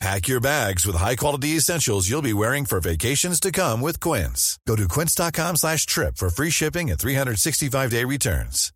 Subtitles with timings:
[0.00, 4.58] Pack your bags with high-quality essentials you'll be wearing for vacations to come with Quince.
[4.66, 8.72] Go to quince.com slash trip for free shipping and 365-day returns.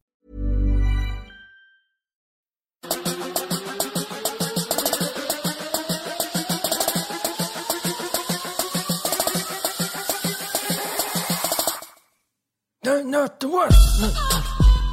[12.83, 14.15] Dun, not the worst.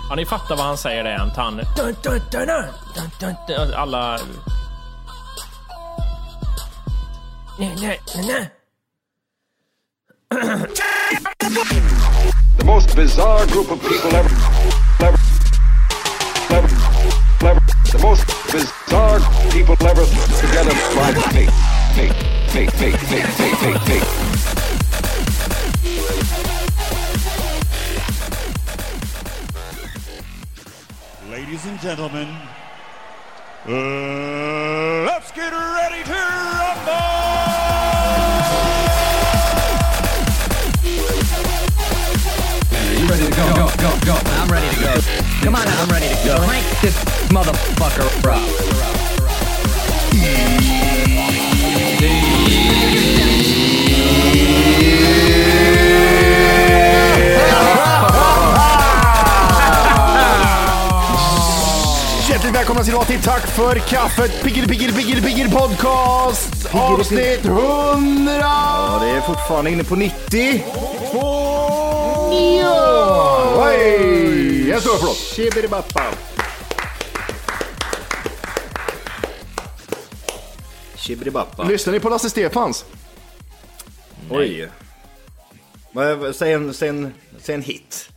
[0.09, 1.31] Ja, ni fattar vad han säger det är han?
[3.75, 4.19] Alla...
[7.57, 8.71] The
[12.63, 14.29] most bizarre group of people ever,
[15.01, 15.17] ever,
[16.49, 16.69] ever,
[17.45, 17.59] ever.
[17.91, 19.19] The most bizarre
[19.51, 20.05] people ever
[20.39, 20.73] together.
[20.95, 21.49] Like fake,
[21.93, 22.13] fake,
[22.47, 24.07] fake, fake, fake, fake, fake, fake.
[31.29, 32.27] Ladies and gentlemen,
[33.67, 36.50] uh, let's get ready to
[43.21, 44.15] ready to go, go, go, go.
[44.39, 44.93] I'm ready to go.
[45.43, 46.37] Come on, I'm ready to go.
[46.39, 46.95] Crank this
[47.29, 48.41] motherfucker up.
[62.29, 67.45] Hjärtligt välkomna ska ni vara till Tack för kaffet, Piggel Piggel Piggel Piggel Podcast avsnitt
[67.45, 68.31] 100!
[68.41, 70.63] Ja, det är fortfarande inne på 90.
[71.13, 72.90] Ja!
[73.59, 74.69] Hej!
[74.69, 75.17] Jag står förlåt.
[75.17, 76.03] Shibidibappa.
[80.95, 81.63] Shibidibappa.
[81.63, 82.85] Lyssnar ni på Lasse Stefans?
[84.29, 84.69] Oj.
[85.91, 88.09] Vad- Säg en, säg, en, säg en hit.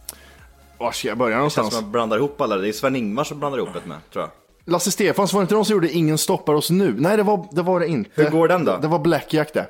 [0.78, 1.78] Var ska jag börja Det känns som någonstans?
[1.78, 2.56] att man blandar ihop alla.
[2.56, 4.30] Det är Sven-Ingvars som blandar ihop det med, tror jag.
[4.72, 6.94] Lasse Stefans, var det inte de som gjorde Ingen stoppar oss nu?
[6.98, 8.10] Nej, det var det, var det inte.
[8.14, 8.76] Hur går den då?
[8.82, 9.66] Det var Blackjack det.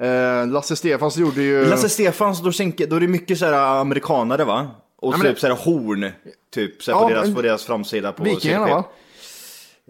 [0.00, 1.64] Eh, Lasse Stefans gjorde ju...
[1.64, 4.70] Lasse Stefans, då, sänker, då är det mycket så här amerikanare va?
[5.00, 6.12] Och Ja, men typ det- så här horn,
[6.54, 8.84] typ så här Ja, på, deras, men- på deras framsida på Vikingarna va?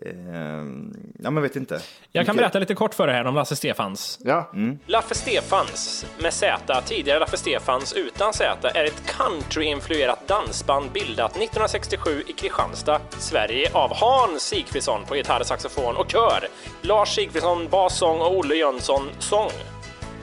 [0.06, 0.92] Ehm,
[1.22, 1.81] ja men vet inte.
[2.12, 4.19] Jag kan berätta lite kort för er här om Lasse Stefans.
[4.25, 4.53] Ja.
[4.87, 12.22] Laffe Stefans med Z, tidigare Laffe Stefans utan Z, är ett countryinfluerat dansband bildat 1967
[12.26, 16.44] i Kristianstad, Sverige av Hans Sigfridsson på gitarr, saxofon och kör,
[16.82, 19.50] Lars Sigfridsson bassång och Olle Jönsson sång.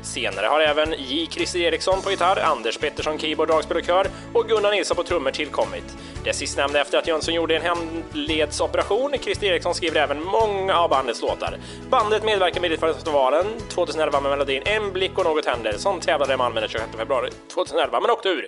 [0.01, 1.27] Senare har även J.
[1.31, 5.31] Christer Eriksson på gitarr, Anders Pettersson keyboard, dragspel och kör och Gunnar Nilsson på trummor
[5.31, 5.97] tillkommit.
[6.23, 9.13] Det sistnämnda efter att Jönsson gjorde en hemledsoperation.
[9.21, 11.57] Christer Eriksson skriver även många av bandets låtar.
[11.89, 16.33] Bandet medverkar med i festivalen 2011 med melodin En blick och något händer som tävlade
[16.33, 18.47] i Malmö den 26 februari 2011 men åkte ur.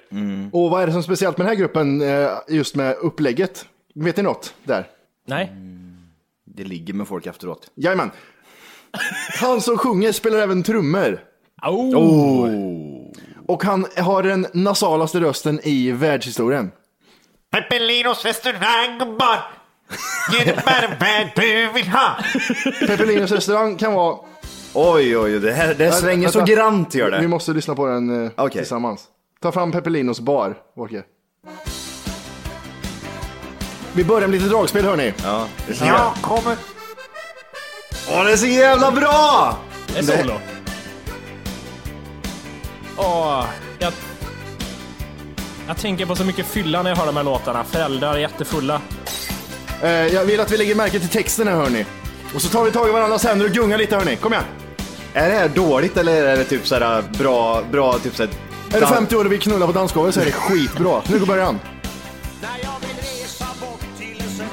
[0.51, 3.65] Och vad är det som är speciellt med den här gruppen, eh, just med upplägget?
[3.95, 4.87] Vet ni något där?
[5.27, 5.51] Nej.
[6.45, 7.71] Det ligger med folk efteråt.
[7.75, 8.11] Jajamän.
[9.39, 11.19] Han som sjunger spelar även trummor.
[11.69, 12.50] Oh.
[13.47, 16.72] Och han har den nasalaste rösten i världshistorien.
[17.51, 19.40] Peppelinos restaurang och bar.
[20.31, 22.18] Ge det bara vad du vill ha.
[22.88, 24.18] Peppelinos restaurang kan vara...
[24.74, 27.28] Oj, oj, det här det här svänger så grant gör Vi det.
[27.28, 28.62] måste lyssna på den eh, Okej.
[28.62, 29.03] tillsammans.
[29.41, 31.03] Ta fram Peppelinos bar, Walker.
[33.94, 35.13] Vi börjar med lite dragspel hörni.
[35.24, 36.56] Ja, det är så Jag jävla, kommer.
[38.12, 39.57] Åh, det är så jävla bra!
[39.88, 40.33] Det är solo.
[42.98, 43.45] Åh,
[43.80, 43.94] jag...
[45.68, 47.63] Jag tänker på så mycket fylla när jag hör de här låtarna.
[47.63, 48.81] Föräldrar är jättefulla.
[49.81, 51.86] Eh, jag vill att vi lägger märke till texten här hörni.
[52.36, 54.16] Och så tar vi tag i varandras händer och gungar lite hörni.
[54.16, 54.45] Kom igen.
[55.13, 58.31] Är det här dåligt eller är det typ så här bra, bra typ så här,
[58.74, 61.01] Är du 50 år och vill knulla på dansgolvet så är det skitbra.
[61.07, 61.60] Nu går början.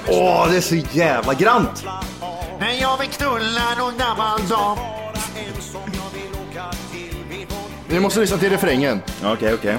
[0.08, 1.84] Åh, det är så jävla grant!
[2.60, 4.78] När jag vill knulla någon gammal dam.
[7.90, 9.02] Vi måste lyssna till refrängen.
[9.24, 9.78] Okej, okej.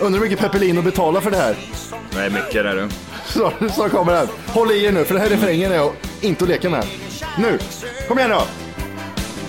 [0.00, 1.56] Undrar hur mycket Peppelino betalar för det här.
[2.14, 2.88] Nej, mycket där du.
[3.26, 4.28] Så, så kommer den.
[4.46, 5.90] Håll i er nu, för det här refrängen är
[6.20, 6.86] inte att leka med.
[7.38, 7.58] Nu,
[8.08, 8.42] kom igen då.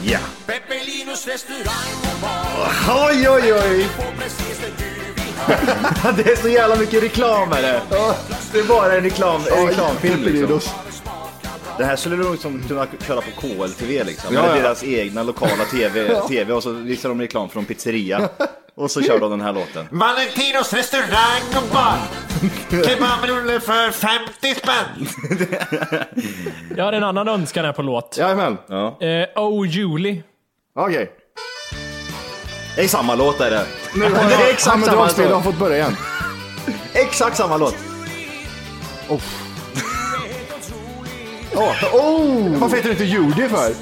[0.04, 0.20] Ja.
[0.46, 1.66] Peppelinos restaurang
[2.02, 3.08] och bar.
[3.10, 3.88] Oj, oj, oj.
[6.16, 7.82] det är så jävla mycket reklam är det.
[8.52, 10.34] Det är bara en, reklam, en reklamfilm liksom.
[10.34, 10.70] Peppelinos.
[11.77, 14.33] Det här skulle du liksom kunna köra på KLTV liksom.
[14.33, 14.62] Ja, Eller ja.
[14.62, 18.29] deras egna lokala TV, TV och så visar de reklam från pizzeria.
[18.75, 19.88] Och så kör de den här låten.
[19.91, 21.97] Valentinos restaurang och bar.
[22.85, 25.07] Kebabrulle för 50 spänn.
[26.77, 28.18] Jag har en annan önskan här på låt.
[28.18, 28.57] Jajamän.
[28.68, 28.97] Ja.
[29.01, 30.24] Eh, oh Julie.
[30.75, 31.12] Okej.
[32.75, 33.65] Det är samma låt är det.
[33.95, 35.44] Nu har det är jag, exakt samma dragspel har låt.
[35.44, 35.95] fått börja igen.
[36.94, 37.75] Exakt samma låt.
[39.09, 39.19] Åh,
[41.57, 42.57] oh.
[42.59, 43.74] Varför heter det inte Judy för?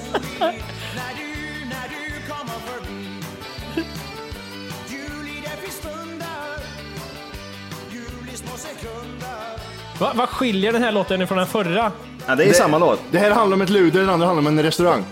[10.00, 11.92] Va, vad skiljer den här låten ifrån den förra?
[12.28, 13.00] Ja, det är samma låt.
[13.12, 15.04] Det här handlar om ett luder, den andra handlar om en restaurang.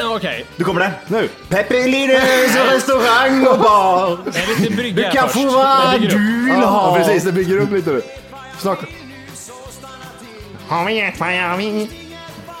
[0.00, 0.92] Eh, Okej, Du kommer det?
[1.06, 1.28] Nu.
[1.48, 4.18] Peppelinos restaurang och bar.
[4.26, 5.44] är lite brygga Du kan först.
[5.44, 6.96] få vad du vill Ja, ha.
[6.96, 7.22] precis.
[7.24, 8.02] Det bygger upp lite nu.
[8.58, 8.78] Snart.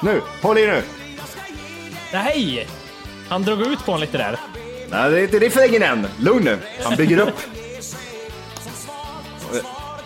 [0.04, 0.82] Nu, håll i nu.
[2.12, 2.66] Nej!
[3.28, 4.38] Han drog ut på en lite där.
[4.90, 6.06] Nej, det är inte refrängen än.
[6.18, 6.58] Lugn nu.
[6.82, 7.34] Han bygger upp.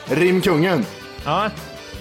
[0.04, 0.86] Rimkungen.
[1.24, 1.50] Ja,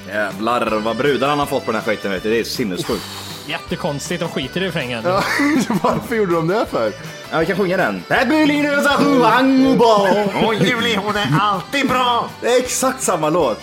[0.07, 2.29] Jävlar vad brudar han har fått på den här skiten vet du.
[2.29, 3.03] Det är sinnessjukt.
[3.47, 4.19] jättekonstigt.
[4.21, 5.03] De skiter i refrängen.
[5.05, 5.23] Ja,
[5.83, 6.91] varför gjorde de det för?
[7.31, 8.03] Ja, vi kan sjunga den.
[8.07, 9.79] Peppelinos restaurang
[10.45, 12.29] och Julie hon är alltid bra.
[12.41, 13.59] Det är exakt samma låt.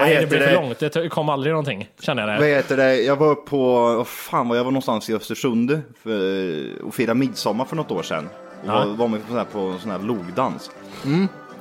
[0.00, 0.54] Nej, det blev för det?
[0.54, 0.78] långt.
[0.78, 2.38] Det kom aldrig någonting, känner jag.
[2.38, 2.56] Vad Där.
[2.56, 2.96] heter det?
[3.02, 7.64] Jag var på, vad fan var jag var någonstans i Östersund för, och firade midsommar
[7.64, 8.28] för något år sedan.
[8.62, 8.72] Och Ja.
[8.78, 10.70] var, var med på sån här, på sån här logdans.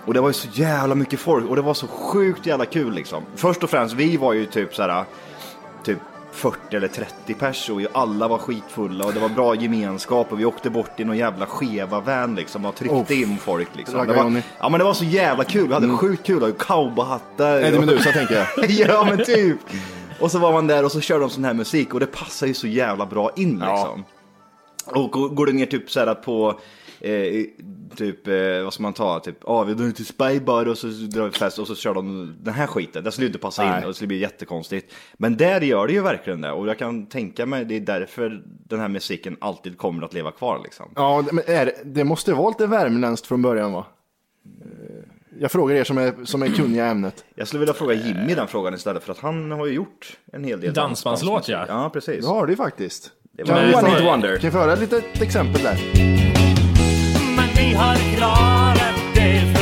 [0.06, 2.94] Och det var ju så jävla mycket folk och det var så sjukt jävla kul
[2.94, 3.24] liksom.
[3.36, 5.03] Först och främst, vi var ju typ så här,
[5.83, 5.97] typ
[6.31, 10.45] 40 eller 30 pers och alla var skitfulla och det var bra gemenskap och vi
[10.45, 13.21] åkte bort i någon jävla skeva van liksom och tryckte Oh.
[13.21, 14.07] in folk liksom.
[14.07, 17.59] Det var, ja men det var så jävla kul, vi hade sjukt kul, och cowboyhattar.
[17.59, 18.69] Eddie och- Meduza tänker jag.
[18.69, 19.57] ja men typ.
[20.19, 22.47] Och så var man där och så körde de sån här musik och det passar
[22.47, 23.73] ju så jävla bra in Ja.
[23.73, 24.03] liksom.
[25.03, 26.59] Och går- går du ner typ så här på,
[27.01, 27.45] eh,
[27.95, 31.25] typ, eh, vad ska man ta, typ, ah, vi drar till Spybar och så drar
[31.25, 33.03] vi fest och så kör de den här skiten.
[33.03, 33.77] Det skulle ju inte passa Nej.
[33.77, 34.93] in och det skulle bli jättekonstigt.
[35.17, 38.41] Men där gör det ju verkligen det och jag kan tänka mig det är därför
[38.45, 40.91] den här musiken alltid kommer att leva kvar liksom.
[40.95, 43.85] Ja, men är, det- det måste vara lite värmländskt från början va?
[44.61, 45.03] Eh,
[45.41, 47.25] Jag frågar er som är, som är kunniga i ämnet.
[47.35, 50.43] Jag skulle vilja fråga Jimmy den frågan istället för att han har ju gjort en
[50.43, 51.65] hel del Dansbandslåt, ja.
[51.67, 52.25] Ja, precis.
[52.25, 53.11] Det har det ju faktiskt.
[53.31, 54.37] Det var vi One få- Hit Wonder.
[54.37, 56.28] Kan vi få höra ett litet exempel där?
[57.59, 59.58] Vi har klarat det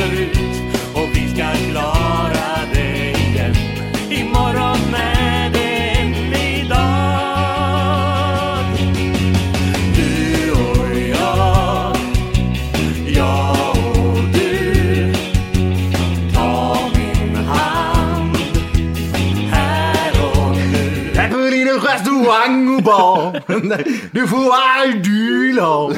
[24.12, 25.92] Du får allt du vill ha.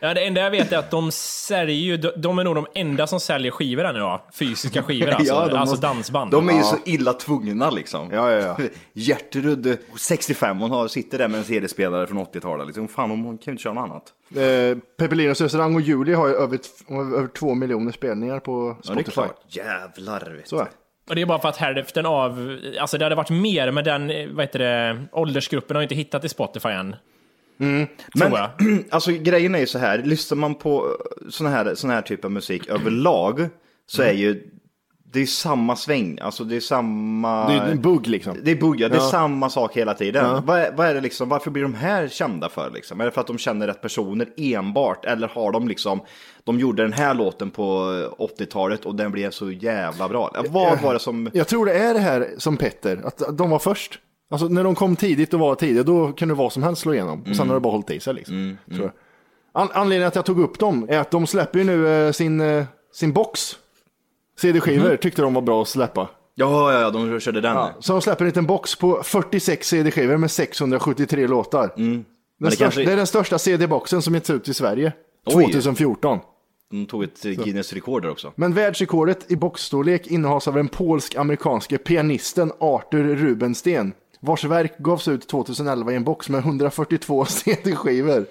[0.00, 3.06] Ja, det enda jag vet är att de säljer ju, de- är nog de enda
[3.06, 4.26] som säljer skivor ännu ja.
[4.32, 6.30] Fysiska skivor alltså, Ja, de alltså måste- dansband.
[6.30, 8.10] De är ju så illa tvungna liksom.
[8.12, 8.66] Ja, ja, ja.
[8.92, 12.66] Gertrud, 65, hon har, sitter där med en CD-spelare från 80-talet.
[12.66, 12.88] Liksom.
[12.88, 14.12] Fan, hon kan ju inte köra något annat.
[14.36, 16.58] Eh, Peppelinos restaurang och Julie har ju över,
[16.90, 19.12] över två miljoner spelningar på Ja, det är Spotify.
[19.12, 19.36] klart.
[19.48, 20.66] Jävlar vet Så du.
[21.08, 24.34] Och det är bara för att hälften av, alltså det hade varit mer, men den,
[24.36, 26.96] vad heter det, åldersgruppen har inte hittat till Spotify än.
[27.56, 28.50] Men Tror jag.
[28.90, 30.96] alltså grejen är ju så här, lyssnar man på
[31.30, 33.48] sån här, sån här typ av musik överlag
[33.86, 34.50] så är ju
[35.12, 37.48] det är samma sväng, alltså det är samma...
[37.48, 38.36] Det är en bugg liksom.
[38.42, 39.08] Det är bugga, det är Ja.
[39.10, 40.24] samma sak hela tiden.
[40.26, 40.42] Ja.
[40.46, 43.00] Vad, är, vad är det liksom, varför blir de här kända för liksom?
[43.00, 45.04] Är det för att de känner rätt personer enbart?
[45.04, 46.00] Eller har de liksom,
[46.44, 47.62] de gjorde den här låten på
[48.18, 50.30] 80-talet och den blev så jävla bra.
[50.48, 51.30] Vad var det som...
[51.32, 53.98] Jag tror det är det här som Petter, att de var först.
[54.30, 57.24] Alltså när de kom tidigt och var tidiga, då kunde vad som helst slå igenom.
[57.30, 58.58] Och sen har det bara hållit i sig liksom.
[58.70, 58.92] tror jag.
[59.62, 62.40] An- anledningen att jag tog upp dem är att de släpper ju nu eh, sin,
[62.40, 63.56] eh, sin box.
[64.40, 66.08] CD-skivor tyckte de var bra att släppa.
[66.34, 67.54] Ja, ja, ja, de körde den.
[67.56, 71.72] Ja, så de släpper en liten box på 46 CD-skivor med 673 låtar.
[71.76, 72.04] Den
[72.38, 74.92] det största, kanske- Det är den största CD-boxen som getts ut i Sverige.
[75.26, 75.44] Oj.
[75.44, 76.18] 2014.
[76.70, 78.32] De tog ett eh, Guinness rekord där också.
[78.36, 85.28] Men världsrekordet i boxstorlek innehas av den polsk-amerikanske pianisten Arthur Rubensten, vars verk gavs ut
[85.28, 88.26] 2011 i en box med 142 CD-skivor.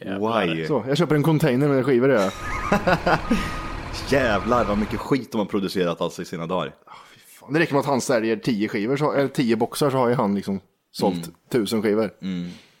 [0.00, 0.66] Why?
[0.66, 2.32] Så, jag köper en container med skivor gör jag.
[4.08, 6.74] Jävlar vad mycket skit de har producerat alltså i sina dagar.
[7.40, 10.08] Fan, Det räcker med att han säljer tio skivor, så, eller tio boxar så har
[10.08, 10.60] ju han liksom
[10.92, 12.10] sålt tusen skivor.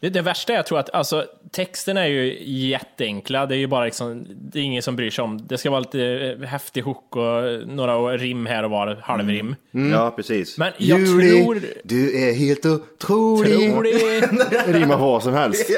[0.00, 3.46] Det, det värsta är jag tror att alltså, texten är ju jätteenkla.
[3.46, 5.46] Det är ju bara liksom, det är ingen som bryr sig om.
[5.46, 6.02] Det ska vara lite
[6.40, 9.56] eh, häftig hook och några rim här och var, halvrim.
[9.70, 10.58] Ja, precis.
[10.58, 13.52] Men jag Julie, tror- du är helt otrolig.
[14.66, 15.70] Rimar på vad som helst.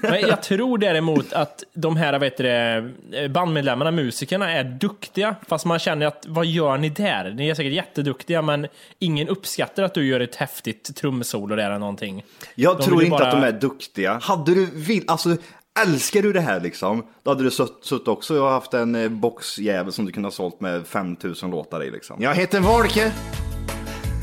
[0.00, 5.36] Men jag tror däremot att de här vet du, det, bandmedlemmarna, musikerna, är duktiga.
[5.48, 7.30] Fast man känner att, vad gör ni där?
[7.36, 8.66] Ni är säkert jätteduktiga, men
[8.98, 12.24] ingen uppskattar att du gör ett häftigt trumsolo där eller någonting.
[12.54, 14.18] Jag De tror inte bara- att de är duktiga.
[14.22, 14.66] Hade du
[15.02, 15.36] vill, alltså
[15.86, 19.08] älskar du det här liksom, då hade du sutt- suttit också och haft en eh,
[19.08, 22.22] boxjävel som du kunde ha sålt med 5000 låtar i liksom.
[22.22, 23.12] Jag heter Volke.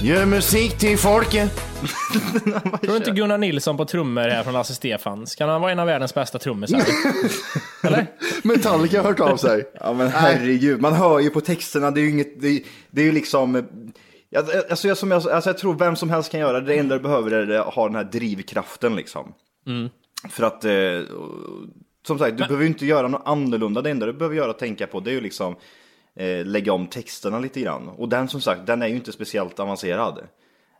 [0.01, 1.51] Gör musik till folket.
[2.43, 5.35] Tror du inte Gunnar Nilsson på trummor här från Lasse Stefans?
[5.35, 6.81] Kan han vara en av världens bästa trummisar?
[7.83, 8.07] Eller?
[8.43, 9.63] Metallica har hört av sig.
[9.81, 12.59] Ja men herregud, man hör ju på texterna, det är ju inget, det är,
[12.91, 13.67] det är ju liksom
[14.29, 16.79] jag, alltså, jag, som jag, alltså jag tror vem som helst kan göra det, det
[16.79, 19.33] enda du behöver är att ha den här drivkraften liksom.
[20.29, 20.71] För att, eh,
[22.07, 24.59] som sagt, du behöver ju inte göra något annorlunda, det enda du behöver göra och
[24.59, 25.55] tänka på det är ju liksom
[26.15, 27.87] eh, lägga om texterna lite grann.
[27.89, 30.19] Och den som sagt, den är ju inte speciellt avancerad.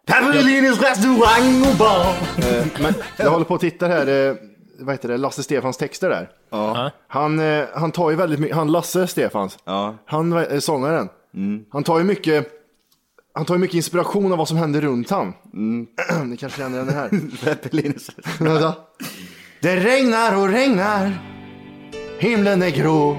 [0.07, 2.05] Pavelinius restaurang och bar.
[2.37, 4.35] Eh, Men jag håller på att titta här, eh,
[4.79, 6.29] vad heter det, Lasse Stefans texter där.
[6.49, 6.91] Ja.
[7.07, 9.95] Han, eh, han tar ju väldigt mycket, han Lasse Stefans, Ja.
[10.05, 11.09] han är sångaren.
[11.71, 12.47] Han tar ju mycket,
[13.33, 15.33] han tar ju mycket inspiration av vad som händer runt han.
[16.25, 17.09] Ni kanske känner den här.
[18.43, 18.75] Vänta.
[19.61, 21.19] Det regnar och regnar,
[22.19, 23.17] himlen är grå.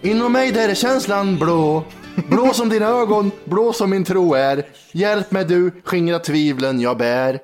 [0.00, 1.84] Inom mig där är känslan blå.
[2.28, 4.66] Blå som dina ögon, blå som min tro är.
[4.92, 7.38] Hjälp mig du, skingra tvivlen jag bär.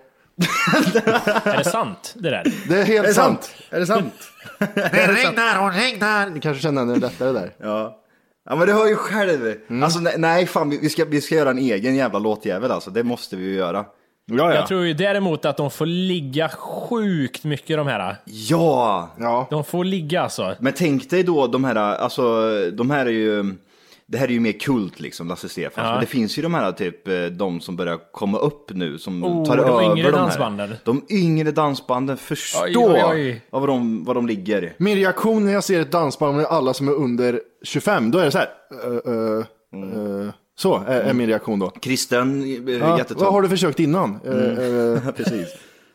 [1.44, 2.52] Är det sant det där?
[2.68, 3.54] Det är helt sant.
[3.70, 4.14] Är det sant?
[4.58, 6.30] Det regnar och regnar.
[6.30, 7.52] Ni kanske känner den lättare där.
[7.58, 8.02] Ja.
[8.48, 9.54] Ja men du hör ju själv.
[9.82, 12.90] Alltså nej, nej fan vi vi ska, vi ska göra en egen jävla låtjävel alltså.
[12.90, 13.84] Det måste vi ju göra.
[14.30, 18.16] Ja, Jag tror ju däremot att de får ligga sjukt mycket de här.
[18.25, 19.11] Ja!
[19.18, 19.47] Ja.
[19.50, 20.54] De får ligga alltså.
[20.61, 22.23] Men tänk dig då de här, alltså
[22.73, 23.54] de här är ju,
[24.06, 25.85] det här är ju mer kult liksom, Lasse Stefans.
[25.87, 25.90] Ja.
[25.92, 29.25] Men det finns ju de här typ, eh, de som börjar komma upp nu som
[29.25, 30.68] Oh, tar de över yngre de dansbanden.
[30.68, 30.78] här.
[30.85, 33.42] De yngre dansbanden, förstå Oj, oj, oj.
[33.50, 34.73] Vad, de, vad de ligger.
[34.78, 38.25] Min reaktion när jag ser ett dansband med alla som är under 25, då är
[38.25, 38.49] det så här.
[38.85, 41.70] eh, eh, eh, så är, är min reaktion då.
[41.70, 43.24] Kristen, eh, Ja, jättetung.
[43.24, 44.20] vad har du försökt innan?
[44.24, 44.32] Eh,
[45.06, 45.48] eh, Precis.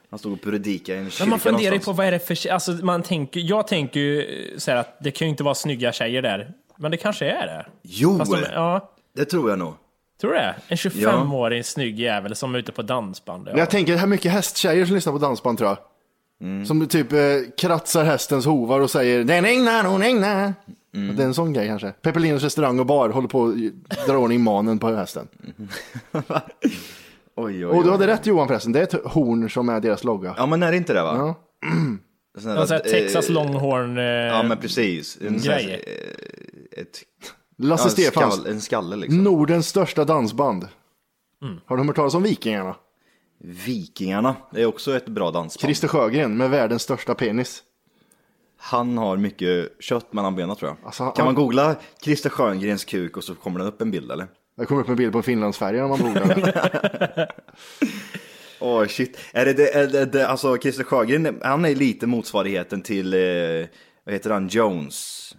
[0.10, 1.86] Han stod och predikade i en kyrka Men man funderar ju någonstans.
[1.86, 4.26] på vad är det för alltså man tänker, Jag tänker ju
[4.58, 6.52] så här att det kan ju inte vara snygga tjejer där.
[6.78, 7.66] Men det kanske är det.
[7.82, 9.74] Jo, Fast de, ja, det tror jag nog.
[10.22, 10.56] tror du det?
[10.68, 13.48] En 25-årig snygg jävel som är ute på dansband.
[13.52, 13.58] Ja.
[13.58, 15.78] Jag tänker, det här är mycket hästtjejer som lyssnar på dansband tror jag.
[16.68, 17.20] Som typ eh,
[17.58, 20.04] kratsar hästens hovar och säger den regnar, hon
[20.94, 21.14] regnar.
[21.14, 21.92] Det är en sån grej kanske.
[21.92, 23.46] Peppelinos restaurang och bar håller på
[23.90, 25.28] att dra ordning manen på hästen.
[27.36, 27.92] Oj, oj, Och du oj.
[27.92, 30.34] hade rätt Johan förresten, det är ett horn som är deras logga.
[30.38, 31.16] Ja men är det inte det va?
[31.18, 31.36] Ja.
[32.42, 33.98] Sån här, här Texas eh, Longhorn.
[33.98, 35.18] Eh, Ja men precis.
[35.22, 35.80] En, sån här, Grejer.
[36.76, 37.02] eh, ett,
[37.58, 39.24] Lasse ja, Stefans, skall, en skalle liksom.
[39.24, 40.68] Nordens största dansband.
[41.66, 42.76] Har du hört talas om Vikingarna?
[43.40, 45.62] Vikingarna, det är också ett bra dansband.
[45.62, 47.64] Christer Sjögren med världens största penis.
[48.66, 50.78] Han har mycket kött mellan benen tror jag.
[50.86, 54.12] Alltså, kan han- man googla Christer Sjögrens kuk och så kommer det upp en bild
[54.12, 54.28] eller?
[54.58, 57.32] Det kommer upp en bild på Finlandsfärjan om man googlar.
[58.60, 59.20] Åh shit.
[59.34, 63.20] Är det, det, är det, det alltså Christer Sjögren, han är lite motsvarigheten till, eh,
[64.04, 65.30] vad heter han, Jones?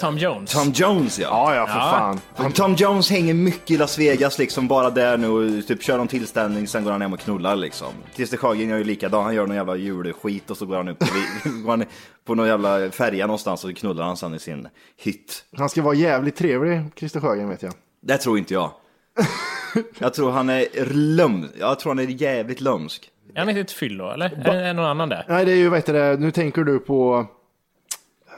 [0.00, 0.52] Tom Jones.
[0.52, 1.26] Tom Jones ja.
[1.30, 2.18] ja, ja, för Ja.
[2.36, 2.52] fan.
[2.52, 6.08] Tom Jones hänger mycket i Las Vegas liksom, bara där nu och typ kör någon
[6.08, 7.88] tillställning, sen går han hem och knullar liksom.
[8.14, 10.98] Christer Sjögren gör ju likadant, han gör någon jävla julskit och så går han upp
[10.98, 11.06] på,
[11.64, 11.84] går han
[12.24, 15.44] på någon jävla färja någonstans och knullar han sen i sin hytt.
[15.56, 17.72] Han ska vara jävligt trevlig, Christer Sjögren vet jag.
[18.02, 18.70] Det tror inte jag.
[19.98, 23.10] Jag tror han är löm, jag tror han är jävligt lömsk.
[23.34, 24.48] Är han inte ett fyllo eller?
[24.48, 25.24] Är det någon annan där?
[25.28, 27.26] Nej, det är ju, vad heter det, nu tänker du på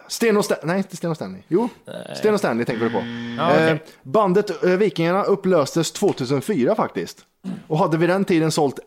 [0.08, 1.68] Sten och Stanley, nej inte Sten och Stanley, jo,
[2.16, 3.02] Sten och Stanley tänker du på.
[3.38, 7.18] Ja, eh, bandet eh, Vikingarna upplöstes 2004 faktiskt.
[7.66, 8.78] Och hade vid den tiden sålt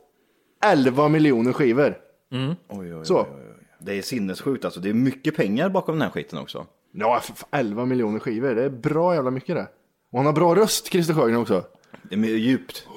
[0.65, 1.97] 11 miljoner skivor.
[2.31, 3.19] Oj, oj, oj, Så.
[3.19, 3.43] oj, oj.
[3.79, 6.65] Det är sinnessjukt alltså, det är mycket pengar bakom den här skiten också.
[6.93, 9.67] Ja, f- f- 11 miljoner skivor, det är bra jävla mycket det.
[10.11, 11.63] Och han har bra röst, Christer Sjögren också.
[12.09, 12.87] Det är djupt.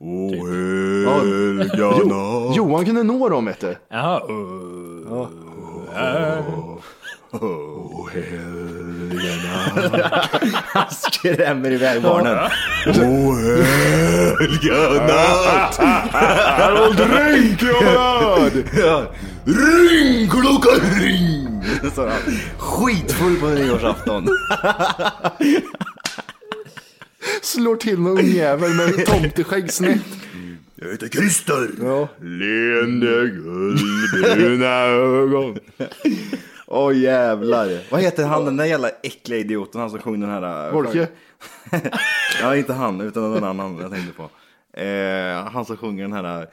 [0.00, 0.34] Jo,
[2.56, 3.76] Johan kunde nå dem vet du.
[3.88, 4.20] Jaha.
[5.92, 6.80] Oh,
[10.64, 12.36] Han skrämmer iväg barnen.
[12.86, 13.36] Oh,
[14.40, 15.76] helga natt.
[16.12, 18.64] Harold Rinkrad!
[18.78, 19.12] Ja.
[19.44, 21.64] Ring klockan ring!
[21.94, 22.20] Så han,
[22.58, 24.28] skitfull på nyårsafton.
[27.42, 30.00] Slår till någon ungjävel med tomteskägg snett.
[30.82, 31.68] Jag heter Christer.
[31.80, 32.08] Ja.
[32.20, 35.58] Leende guldbruna ögon.
[36.66, 37.78] Åh jävlar.
[37.90, 40.66] Vad heter han den där jävla äckliga idioten, han som sjöng den här...
[40.66, 41.08] äh, Volke?
[42.40, 44.30] ja, inte han, utan någon annan jag tänkte på.
[44.80, 46.46] Eh, han som sjunger den här...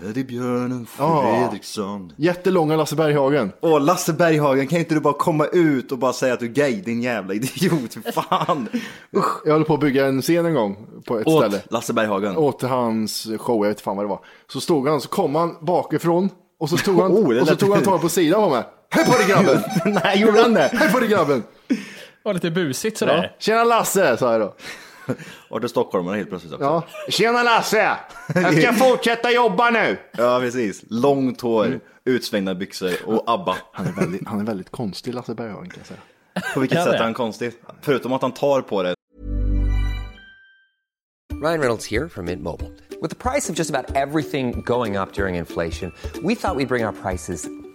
[0.00, 1.22] Teddybjörnen Ja.
[1.40, 2.12] Fredriksson.
[2.16, 3.52] Jättelånga Lasse Berghagen.
[3.60, 6.50] Åh, Lasse Berghagen, kan inte du bara komma ut och bara säga att du är
[6.50, 7.96] gay, din jävla idiot?
[8.14, 8.68] Fan!
[9.16, 9.46] Usch.
[9.46, 11.56] Jag höll på att bygga en scen en gång på ett ställe.
[11.56, 12.36] Åt Lasse Berghagen.
[12.36, 14.20] Åt hans show, jag vet fan vad det var.
[14.52, 16.28] Så stod han, så kom han bakifrån.
[16.60, 18.62] Och så tog han, Oh, det och så tog han tag på sidan på mig.
[18.90, 19.62] Hej på dig grabben!
[20.04, 20.70] Nej, gjorde han det?
[20.72, 21.42] Hej på dig grabben!
[22.24, 23.06] Var lite busigt Ja.
[23.06, 23.36] sådär.
[23.38, 24.54] Tjena Lasse, sa jag då.
[25.48, 26.64] Och det stockholmare helt plötsligt också.
[26.64, 26.84] Ja.
[27.08, 27.96] Tjena Lasse!
[28.34, 29.98] Jag ska fortsätta jobba nu!
[30.16, 30.82] Ja, precis.
[30.88, 33.56] Långt hår, utsvängda byxor och ABBA.
[33.72, 36.00] Han är väldigt, han är väldigt konstig Lasse Berghagen kan jag säga.
[36.54, 37.52] På vilket sätt är han konstig?
[37.82, 38.94] Förutom att han tar på det.
[41.42, 42.70] Ryan Reynolds here from Mint Mobile.
[43.00, 46.84] With the price of just about everything going up during inflation, we thought we'd bring
[46.84, 47.48] our prices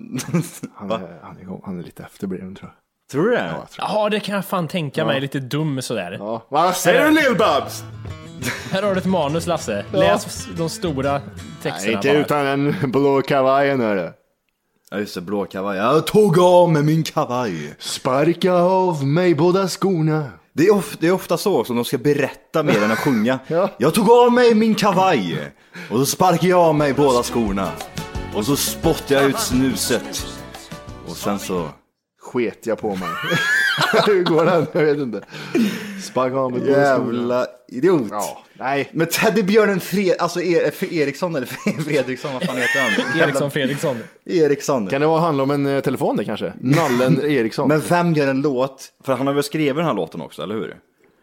[0.74, 2.76] Han är, han är, han är lite efterbliven tror jag.
[3.12, 3.36] Tror du det?
[3.36, 3.86] Ja, jag tror.
[3.88, 5.20] Ja, det kan jag fan tänka mig.
[5.20, 6.16] Lite dum sådär.
[6.18, 6.46] Ja.
[6.48, 7.82] Vad säger du Lill-Babs?
[8.70, 9.84] Här har du ett manus Lasse.
[9.92, 11.20] Läs de stora
[11.62, 12.18] texterna Nej, inte bara.
[12.18, 12.44] utan
[12.80, 14.10] den blå kavajen hörru.
[14.90, 15.78] Ja, just det, blå kavaj.
[15.78, 17.74] Jag tog av med min kavaj.
[17.78, 20.24] Sparka av mig båda skorna.
[20.52, 23.38] Det är, of, det är ofta så som de ska berätta mer än att sjunga.
[23.48, 23.68] Ja.
[23.78, 25.52] Jag tog av mig min kavaj
[25.90, 27.68] och så sparkade jag av mig båda skorna.
[28.34, 30.26] Och så spottade jag ut snuset.
[31.06, 31.68] Och sen så...
[32.20, 33.08] Sket jag på mig.
[34.06, 34.66] Hur går den?
[34.72, 35.20] Jag vet inte.
[36.02, 36.66] Sparka av skorna.
[36.66, 38.08] Jävla idiot.
[38.10, 38.90] Ja, nej.
[38.92, 41.46] Men Teddybjörnen Fred, alltså er, för Eriksson eller
[41.82, 43.20] Fredriksson, vad fan heter han?
[43.20, 43.98] Eriksson Fredriksson.
[44.24, 44.86] Eriksson.
[44.86, 46.52] Kan det vara handla om en eh, telefon det kanske?
[46.60, 47.68] Nallen Eriksson.
[47.68, 48.88] Men vem gör en låt?
[49.04, 50.76] För han har väl skrivit den här låten också, eller hur?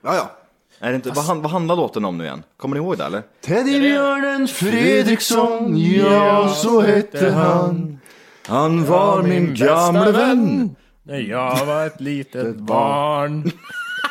[0.03, 0.31] ja, ja.
[0.79, 2.43] Är det inte, vad, han- vad handlar låten om nu igen?
[2.57, 3.23] Kommer ni ihåg det eller?
[3.45, 7.99] Teddybjörnen Fredriksson, ja så hette han.
[8.47, 10.75] Han var min gamle vän.
[11.03, 13.51] När jag var ett litet barn.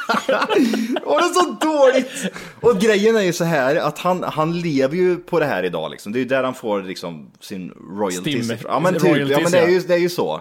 [0.08, 2.32] Åh, det är så dåligt!
[2.60, 5.90] Och grejen är ju så här att han, han lever ju på det här idag
[5.90, 6.12] liksom.
[6.12, 8.58] Det är ju där han får liksom sin royalties Stim-.
[8.64, 9.82] Ja men typ, ja royalties, men det är ju, ja.
[9.88, 10.40] det är ju så.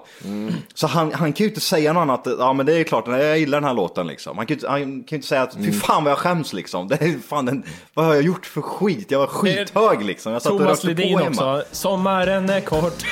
[0.73, 3.39] Så han, han kan ju inte säga något annat, ja men det är klart, jag
[3.39, 4.37] gillar den här låten liksom.
[4.37, 6.53] Han kan ju inte, han kan ju inte säga att fy fan vad jag skäms
[6.53, 6.87] liksom.
[6.87, 9.11] Det är fan en, vad har jag gjort för skit?
[9.11, 10.33] Jag var skithög liksom.
[10.33, 11.57] Jag satt och Thomas rökte Ledin på hemma.
[11.57, 11.67] också.
[11.71, 13.05] Sommaren är kort.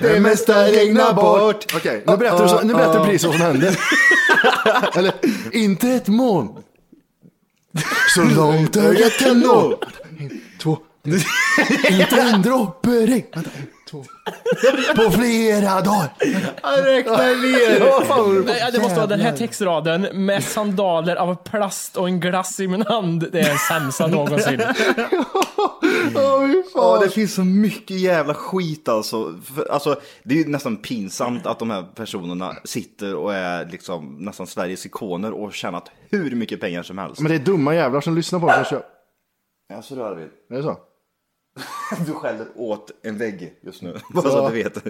[0.00, 1.74] Det mesta regnar bort.
[1.76, 3.76] Okej, nu berättar du, så, nu berättar du precis vad som hände.
[4.94, 5.14] Eller,
[5.52, 6.48] inte ett moln.
[8.14, 9.78] Så långt ögat kan nå.
[10.18, 10.78] En, två,
[11.90, 13.24] inte en droppe regn.
[14.96, 16.08] På flera dagar.
[16.62, 18.44] Han räknar ner.
[18.44, 22.68] Nej, det måste vara den här textraden med sandaler av plast och en glass i
[22.68, 23.28] min hand.
[23.32, 24.60] Det är den sämsta någonsin.
[26.14, 27.00] Ja, fan.
[27.00, 29.34] det finns så mycket jävla skit alltså.
[29.44, 30.00] För, alltså.
[30.22, 34.86] Det är ju nästan pinsamt att de här personerna sitter och är liksom nästan Sveriges
[34.86, 37.20] ikoner och tjänat hur mycket pengar som helst.
[37.20, 38.82] Men det är dumma jävlar som lyssnar på det.
[39.68, 40.28] Ja, så du Arvid.
[40.50, 40.76] Är det så?
[42.06, 44.76] Du skäller åt en vägg just nu, bara så att du vet.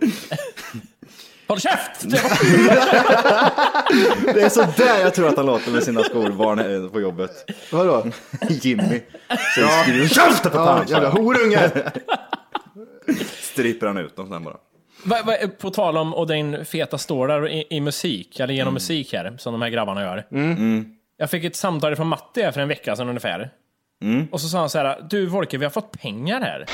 [1.48, 2.00] Håll käft!
[4.34, 7.50] Det är så där jag tror att han låter med sina skolbarn på jobbet.
[7.72, 8.06] Vadå?
[8.48, 9.00] Jimmy.
[9.54, 11.70] Så skriver käften för Ja, jävla horunge.
[13.40, 14.56] Stryper han ut dem sen bara.
[15.04, 19.12] Va, va, på tal om och din feta stålar i, i musik, eller genom musik
[19.12, 20.26] här, som de här grabbarna gör.
[21.16, 23.50] Jag fick ett samtal från Matti här för en vecka sedan ungefär.
[24.32, 26.66] Och så sa han så här, du Volke, vi har fått pengar här.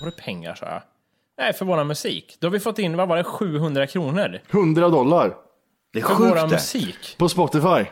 [0.00, 0.82] Vadå pengar, sa jag.
[1.38, 2.36] Nej, för våran musik.
[2.40, 4.40] Då har vi fått in, vad var det, 700 kronor?
[4.50, 5.34] 100 dollar
[5.92, 6.54] Det är För sjukt våran det.
[6.54, 7.14] musik.
[7.18, 7.84] på Spotify.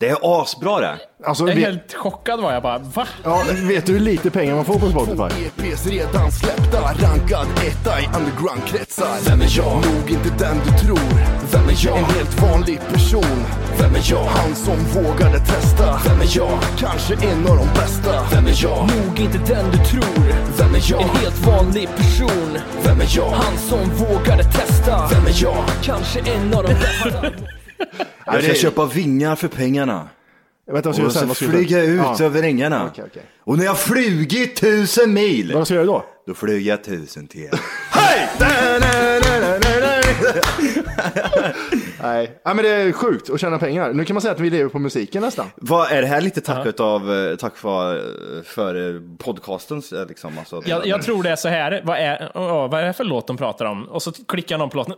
[0.00, 0.98] Det är asbra det.
[1.24, 3.06] Alltså, Jag är vet, helt chockad var jag bara, va?
[3.24, 5.44] ja, vet du hur lite pengar man får på Spotify?
[5.46, 9.16] EPs redan släppta, rankad etta i underground-kretsar.
[9.28, 9.74] Vem är jag?
[9.74, 11.10] Nog inte den du tror.
[11.52, 11.98] Vem är jag?
[11.98, 13.44] En helt vanlig person.
[13.78, 14.24] Vem är jag?
[14.24, 16.00] Han som vågade testa.
[16.08, 16.58] Vem är jag?
[16.78, 18.26] Kanske en av de bästa.
[18.32, 18.78] Vem är jag?
[18.96, 20.24] Nog inte den du tror.
[20.58, 21.02] Vem är jag?
[21.02, 22.58] En helt vanlig person.
[22.84, 23.30] Vem är jag?
[23.30, 25.08] Han som vågade testa.
[25.12, 25.64] Vem är jag?
[25.82, 27.26] Kanske en av de bästa.
[28.26, 30.08] Jag ska köpa vingar för pengarna.
[30.72, 32.24] Vänta, vad ska Och ska du flyga ut Ja.
[32.24, 32.86] över ängarna.
[32.92, 33.22] Okej, okej.
[33.44, 36.04] Och när jag flugit tusen mil, Vad ska du göra då?
[36.26, 37.48] då flyger jag tusen till.
[42.02, 42.40] Nej.
[42.44, 43.92] Nej, men det är sjukt att tjäna pengar.
[43.92, 45.46] Nu kan man säga att vi lever på musiken nästan.
[45.56, 48.02] Vad är det här lite tack utav, eh, tack för,
[48.42, 50.38] för eh, podcastens eh, liksom?
[50.38, 53.04] Alltså, Jag, jag tror det är så här, vad är, åh, vad är det för
[53.04, 53.84] låt de pratar om?
[53.84, 54.94] Och så klickar någon på låten,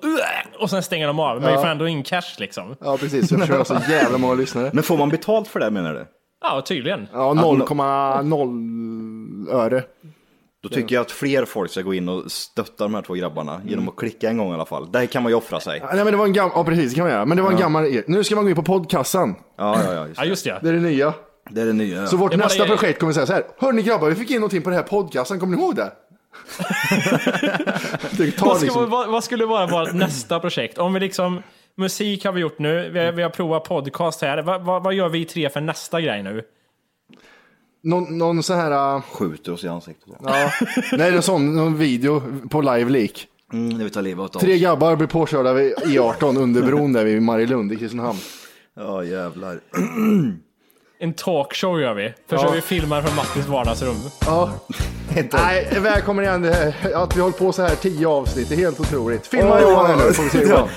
[0.59, 1.41] och sen stänger de av.
[1.41, 2.77] Men vi får ändå in cash liksom.
[2.81, 3.31] Ja, precis.
[3.31, 4.71] Jag försöker ha så jävla många lyssnare.
[4.73, 6.07] Men får man betalt för det menar du?
[6.45, 7.09] Ja, tydligen.
[7.13, 9.83] Ja, 0,0 öre.
[10.63, 13.61] Då tycker jag att fler folk ska gå in och stötta de här två grabbarna
[13.67, 14.93] genom att klicka en gång i alla fall.
[14.93, 15.79] Där kan man ju offra sig.
[15.79, 17.25] Ja, Nej, men det var en gammal, ja precis, det kan man göra.
[17.25, 19.35] Men det var en gammal, nu ska man gå in på poddkassan.
[19.59, 20.07] Ja, ja, ja.
[20.07, 20.29] Just Ja, det.
[20.29, 20.59] just det.
[20.63, 21.15] Det är det nya.
[21.51, 22.01] det är det nya.
[22.01, 22.07] Ja.
[22.07, 23.43] Så vårt är bara- nästa projekt kommer säga så här.
[23.59, 25.93] Hörni grabbar, vi fick in någonting på det här podcastan, kommer ni ihåg det?
[28.17, 30.79] det tar Vad, ska, liksom, vad, vad skulle vara vårt nästa projekt?
[30.79, 31.43] Om vi liksom,
[31.77, 34.43] musik har vi gjort nu, vi, har- vi har provat podcast här.
[34.43, 36.43] Vad, vad, vad gör vi tre för nästa grej nu?
[37.83, 40.09] Någon, någon så här, äh, Skjuter oss i ansiktet.
[40.25, 40.51] ja,
[40.93, 43.27] nej, en sån någon video på live leak.
[43.53, 47.05] Mm, det vi tar livet av Tre grabbar blir påkörda vid E18 under bron där
[47.05, 48.19] vid Marielund i Kristinehamn.
[48.77, 49.61] Ja, jävlar.
[51.01, 52.15] En talkshow gör vi.
[52.29, 52.51] Först Ja.
[52.55, 53.97] vi filmar från Mattis vardagsrum.
[54.27, 54.51] Ja.
[55.33, 56.55] Nej, välkommen igen.
[56.95, 59.27] Att vi håller på så här tio avsnitt, det är helt otroligt.
[59.27, 60.69] Filma Johan här nu får vi se Johan.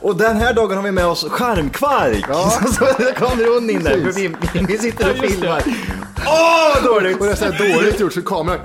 [0.00, 2.24] Och den här dagen har vi med oss Charmkvark.
[2.28, 2.50] Ja.
[2.50, 2.84] Så
[3.24, 4.34] kommer hon in där, vi,
[4.68, 5.62] vi sitter och Ja, just det.
[6.26, 7.20] Åh, dåligt!
[7.20, 8.60] Och det är så här dåligt gjort så kameran...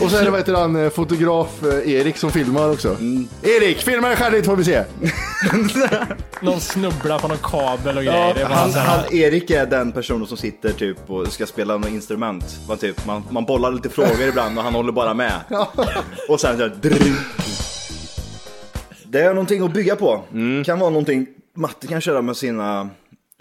[0.00, 2.96] Och så är det vad heter han, eh, fotograf eh, Erik som filmar också.
[3.42, 4.84] Erik, filma dig själv lite får vi se.
[6.40, 8.34] Någon snubblar på någon kabel och grejer.
[8.34, 12.44] bara Han, han, Erik är den personen som sitter typ och ska spela något instrument.
[12.68, 15.40] Man, typ, man, man bollar lite frågor ibland och han håller bara med.
[16.28, 16.70] Och sen så.
[19.04, 20.22] Det är någonting att bygga på.
[20.66, 21.26] Kan vara någonting
[21.56, 22.88] Matte kan köra med sina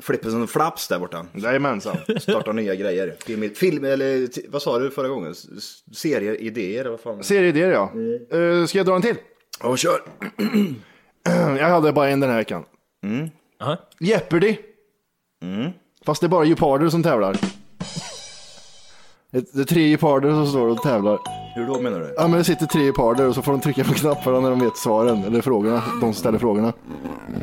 [0.02, 1.26] flippers and flaps där borta.
[1.34, 1.98] Jajamensan.
[2.20, 3.16] Starta nya grejer.
[3.26, 5.36] Film, film eller vad sa du förra gången?
[5.94, 7.24] Serieidéer eller vad fan?
[7.24, 7.92] Serieidéer ja.
[8.38, 9.16] Eh, ska jag dra en till?
[9.64, 10.02] Ja, kör.
[11.60, 12.64] Jag hade bara en den här veckan.
[13.62, 13.78] Aha.
[14.00, 14.58] Jeopardy.
[16.06, 17.38] Fast det är bara geparder som tävlar.
[19.32, 21.20] Det är tre geparder som står och tävlar.
[21.56, 22.14] Hur då menar du?
[22.18, 24.60] Ja men det sitter tre geparder och så får de trycka på knapparna när de
[24.60, 26.74] vet svaren, eller frågorna, de som ställer frågorna.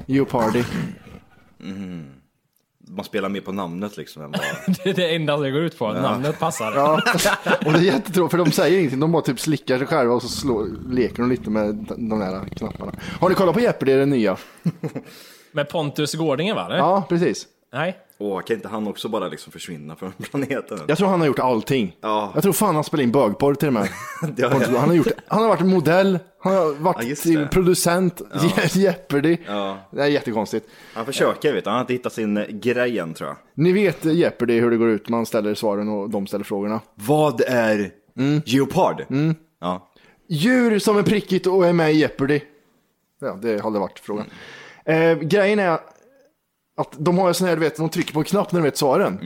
[0.06, 0.64] Jeopardy.
[2.96, 4.22] Man spelar mer på namnet liksom.
[4.22, 4.42] Än bara...
[4.84, 5.92] det är det enda det går ut på.
[5.92, 6.72] Namnet passar.
[6.76, 6.94] Ja,
[7.66, 10.22] och det är jättetråkigt för de säger ingenting, de bara typ slickar sig själva och
[10.22, 12.92] så slår, leker de lite med de där knapparna.
[13.20, 14.36] Har ni kollat på Jeopardy, den nya?
[15.52, 16.66] Med Pontus Gårdingen va?
[16.66, 16.76] eller?
[16.76, 17.46] Ja, precis.
[17.72, 17.98] Nej.
[18.22, 20.78] Åh, kan inte han också bara liksom försvinna från planeten?
[20.86, 21.96] Jag tror han har gjort allting.
[22.00, 22.30] Ja.
[22.34, 23.82] Jag tror fan han spelar in bögporr till och med.
[24.20, 24.50] Har jag.
[24.78, 28.22] Han har, gjort, han har varit modell, han har varit Ja, producent,
[28.72, 29.36] Jeopardy.
[29.46, 29.78] Ja.
[29.90, 30.68] Det är jättekonstigt.
[30.94, 31.70] Han försöker, vet du.
[31.70, 33.36] Han har inte hittat sin eh, grej än tror jag.
[33.54, 36.80] Ni vet Jeopardy hur det går ut, man ställer svaren och de ställer frågorna.
[36.94, 37.90] Vad är
[38.44, 39.04] geopard?
[39.60, 39.92] Ja.
[40.28, 42.40] Djur som är prickigt och är med i Jeopardy.
[43.20, 44.26] Ja, det hade varit frågan.
[44.84, 45.78] Eh, grejen är
[46.76, 48.64] att de har ju sån här, du vet, de trycker på en knapp när de
[48.64, 49.18] vet svaren.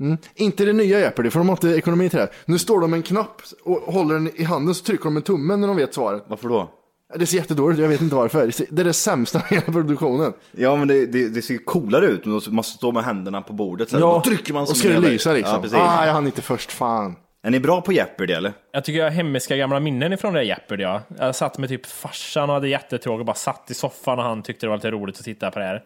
[0.00, 0.18] Mm.
[0.34, 2.22] Inte det nya Jeopardy, för de har inte ekonomi till det.
[2.22, 2.32] här.
[2.44, 5.24] Nu står de med en knapp och håller den i handen så trycker de med
[5.24, 6.24] tummen när de vet svaret.
[6.28, 6.70] Varför då?
[7.16, 8.52] Det ser jättedåligt ut, jag vet inte varför.
[8.70, 10.32] Det är det sämsta med hela produktionen.
[10.52, 12.26] Ja, men det, det, det ser coolare ut.
[12.26, 13.90] Man måste stå med händerna på bordet.
[13.90, 15.54] Så här, då trycker man och ska det en lysa liksom.
[15.54, 15.78] Ja, precis.
[15.78, 17.16] ah, jag hann inte först, fan.
[17.42, 18.52] Är ni bra på Jeopardy eller?
[18.72, 20.82] Jag tycker jag har hemska gamla minnen ifrån det Jeopardy.
[20.82, 21.02] Ja.
[21.18, 24.42] Jag satt med typ farsan och hade jättetråkigt och bara satt i soffan och han
[24.42, 25.82] tyckte det var lite roligt att titta på det här.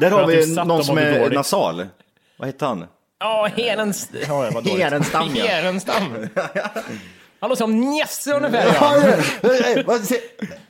[0.00, 1.34] Där har typ vi satt någon som är dåligt.
[1.34, 1.86] nasal.
[2.36, 2.86] Vad heter han?
[3.18, 3.48] Ja.
[3.56, 5.44] Herenstam, ja.
[5.46, 6.02] Herenstam.
[7.40, 8.66] Han låter som Nisse ungefär.
[8.74, 8.94] Ja,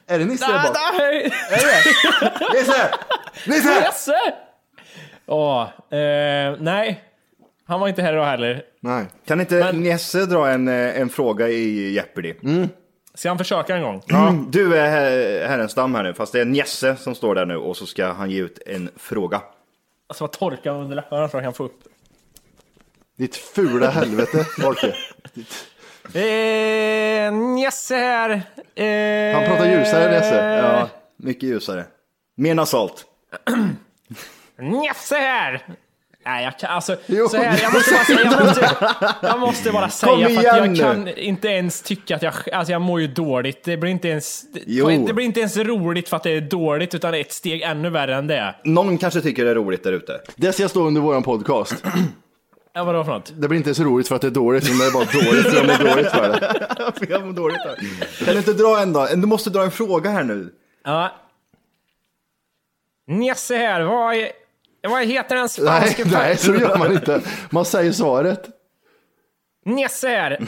[0.06, 0.76] Är det Nisse där bak?
[0.98, 1.22] hej.
[2.54, 2.90] Nisse!
[3.46, 3.80] Nisse!
[3.80, 4.14] Nisse!
[5.26, 5.62] Åh,
[5.98, 7.02] eh, nej.
[7.66, 8.62] Han var inte här idag heller.
[8.80, 9.06] Nej.
[9.26, 12.34] Kan inte Jesse dra en, eh, en fråga i Jeopardy?
[13.14, 14.02] Ska han försöka en gång?
[14.10, 14.50] Mm.
[14.50, 17.56] Du är her- herrens dam här nu, fast det är Jesse som står där nu
[17.56, 19.42] och så ska han ge ut en fråga.
[20.06, 21.80] Alltså vad torka under läpparna så jag kan få upp.
[23.18, 24.94] Ditt fula helvete, Folke.
[26.14, 28.30] Eh, Jesse här.
[28.74, 30.56] Eh, Han pratar ljusare än Jesse.
[30.56, 31.84] Ja, mycket ljusare.
[32.36, 33.04] Mer nasalt.
[34.86, 35.66] Jesse här.
[36.24, 36.96] Nej, jag kan alltså.
[37.06, 37.28] Jo.
[37.28, 38.20] Så här, jag måste bara säga.
[38.30, 40.76] Jag måste, jag måste bara säga för jag nu.
[40.76, 43.64] kan inte ens tycka att jag, alltså jag mår ju dåligt.
[43.64, 45.04] Det blir inte ens, Jo.
[45.06, 48.14] det blir inte ens roligt för att det är dåligt utan ett steg ännu värre
[48.16, 48.54] än det.
[48.64, 50.20] Någon kanske tycker det är roligt där ute.
[50.36, 51.84] Det ska stå under våran podcast.
[52.74, 53.32] Ja, vadå för något?
[53.36, 55.46] Det blir inte så roligt för att det är dåligt, utan det är bara dåligt
[55.46, 56.28] för att de mår dåligt för
[57.00, 57.06] det.
[57.10, 57.76] jag mår dåligt här.
[58.24, 59.08] Kan du inte dra en då?
[59.14, 60.52] Du måste dra en fråga här nu.
[60.84, 61.12] Ja.
[63.26, 63.80] Jesse här.
[63.82, 64.30] Vad, är-
[64.88, 67.20] vad heter den Nej, spanske nej, så gör man inte.
[67.50, 68.48] Man säger svaret.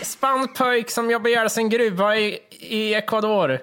[0.02, 3.60] Spansk pojk som jobbar ihjäl sin gruva i, i Ecuador.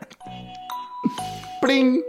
[1.64, 2.04] Pling!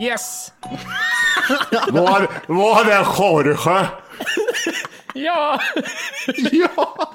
[0.00, 0.52] Yes.
[1.90, 3.88] Var, var det Jorge?
[5.14, 5.60] Ja.
[6.52, 7.12] Ja!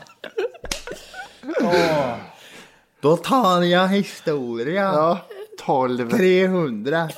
[3.01, 4.83] Då tar jag historia.
[4.83, 5.19] Ja,
[5.65, 6.09] 12.
[6.11, 7.09] 300.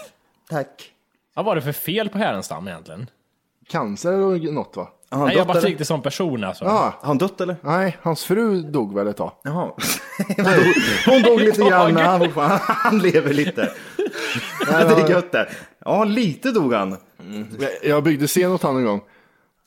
[0.49, 0.91] Tack.
[1.37, 3.09] Vad var det för fel på Härenstam egentligen?
[3.69, 4.87] Cancer eller något va?
[5.09, 5.67] Har han Nej, jag dött bara eller?
[5.67, 6.65] tänkte som person alltså.
[6.65, 7.55] Ja, Har han dött eller?
[7.61, 9.31] nej, hans fru dog väl ett tag.
[9.43, 9.71] Jaha.
[11.05, 13.71] Hon dog lite grann, men han, fortfarande- han lever lite.
[14.67, 15.49] Det är gött det.
[15.85, 16.97] Ja, lite dog han.
[17.83, 19.01] Jag byggde scen åt han en gång.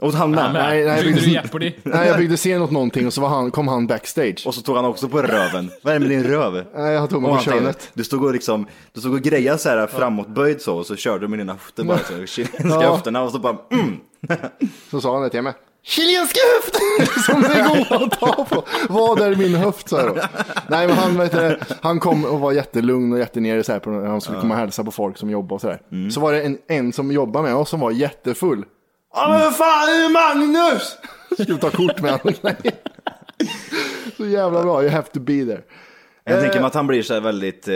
[0.00, 0.52] Och han med.
[0.52, 1.72] Nej, nej, jag Byggde du byggde, Jeopardy?
[1.82, 4.42] nej, jag byggde scen åt någonting och så var han, kom han backstage.
[4.46, 5.70] Och så tog han också på röven.
[5.82, 6.64] Vad är det med din röv?
[6.74, 7.90] Nej, jag tog mig på könet.
[7.94, 11.18] Du stod och liksom, du stod och grejade så här framåtböjd så och så körde
[11.18, 12.92] du med dina höfter bara så, chilenska Ja.
[12.92, 13.96] höfterna och så bara mm.
[14.90, 15.52] Så sa han det till mig.
[15.82, 17.20] Chilenska höfter!
[17.32, 18.64] Som det går att ta på.
[18.88, 19.88] Vad är min höft?
[19.88, 20.22] sa jag då.
[20.68, 23.90] Nej, men han, vet du, han kom och var jättelugn och jättenere så här på,
[23.90, 26.10] han skulle komma och hälsa på folk som jobbar och sådär.
[26.10, 28.64] Så var det en, en som jobbade med oss som var jättefull.
[29.14, 30.96] Ja men fan är det Magnus?
[31.38, 32.34] Skulle ta kort med honom.
[34.16, 35.62] Så jävla bra, you have to be there.
[36.24, 37.74] Jag tänker mig att han blir så här väldigt eh,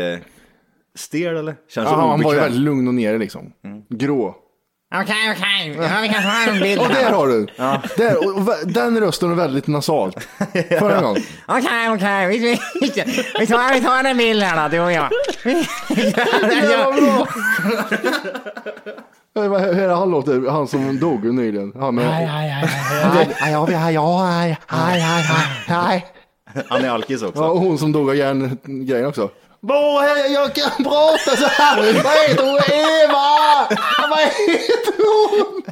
[0.98, 1.52] stel eller?
[1.52, 3.52] Känns Ja, så han var ju väldigt lugn och nere liksom.
[3.88, 4.36] Grå.
[4.94, 5.76] Okej, okej.
[5.78, 7.46] Ja, vi kan ta en bild Och där har du!
[7.96, 10.28] Där, och, och, den rösten är väldigt nasalt.
[10.78, 11.22] Förra gången.
[11.48, 12.26] Okej, okej.
[12.28, 12.58] Vi, vi,
[13.40, 15.10] vi, tar, vi tar en bild här då, du och jag.
[15.96, 17.28] Jävla bra!
[17.62, 18.94] Eh, vad-
[19.34, 20.50] Hur är det han låter?
[20.50, 21.72] Han som dog nyligen.
[21.80, 22.08] Han med...
[22.16, 23.34] Aj, aj, aj, aj.
[23.40, 25.02] Aj, aj, aj, aj, aj,
[25.68, 26.06] aj, aj.
[26.68, 27.42] Han är alkis också.
[27.42, 29.30] Ja, och hon som dog av järngrejen också.
[29.60, 31.76] Bo, jag kan prata så här.
[31.76, 32.58] Vad heter hon?
[32.72, 33.76] Eva!
[34.10, 35.62] Vad heter hon?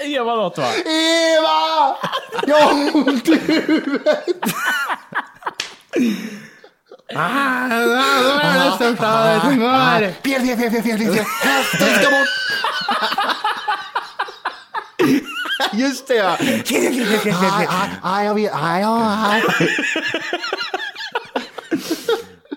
[0.00, 0.68] Eva något va?
[0.86, 1.96] Eva!
[2.46, 4.24] Jag har ont i huvudet.
[10.22, 11.24] Fel, fel, fel, fel, fel, fel.
[11.42, 12.28] Hästen ska bort.
[15.72, 16.36] Just det ja.
[16.40, 17.26] Jag vet.
[18.02, 19.42] Aj, aj, aj.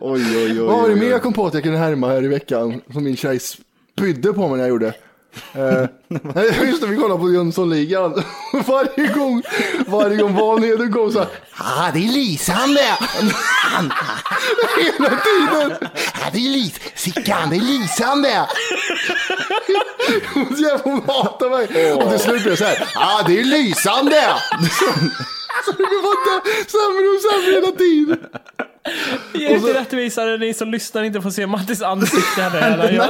[0.02, 0.60] Oj, oj, oj.
[0.60, 2.82] Vad var det mer jag kom på att jag kunde härma här i veckan?
[2.94, 4.94] Som min tjej spydde på mig när jag gjorde.
[5.56, 8.14] uh, just det, vi kollade på Jönssonligan.
[8.68, 9.44] varje gång,
[9.88, 11.28] varje gång Vanheden kom så här.
[11.52, 12.82] Ah, det är lysande!
[14.78, 15.90] Hela tiden.
[16.14, 18.48] Ah, det är Lis, Sickan, det är lysande!
[20.34, 21.94] Hon jävlar, hon hatar mig.
[21.94, 22.88] Och till slut blev det så här.
[22.96, 24.34] Ah, det är lysande!
[25.66, 28.20] Så det blev bara sämre och sämre hela tiden.
[29.34, 33.10] Det är inte rättvisare ni som lyssnar inte får se Mattis ansikte här.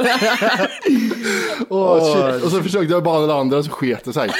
[1.68, 2.44] Åh, shit.
[2.44, 4.30] Och så försökte jag bara alla andra så sket det sig.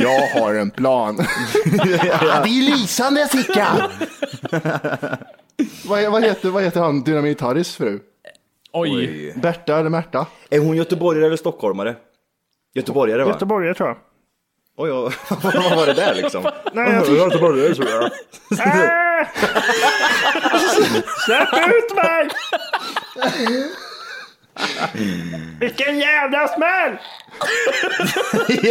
[0.00, 1.16] Jag har en plan.
[1.18, 1.74] ja,
[2.44, 3.82] det är lysande Sickan!
[5.86, 8.00] vad, vad, heter, vad heter han, Dynamit-Harrys fru?
[8.72, 9.32] oj.
[9.36, 10.26] Berta eller Märta?
[10.50, 11.96] Är hon göteborgare eller stockholmare?
[12.74, 13.30] Göteborgare va?
[13.30, 13.98] Göteborgare tror jag.
[14.78, 15.12] Oj, oj,
[15.42, 16.42] vad var det där liksom?
[16.72, 18.02] Nej, jag tror- Göteborgare tror jag.
[18.50, 19.26] Äh!
[21.26, 22.28] Släpp ut mig!
[25.60, 26.96] Vilken jävla smäll!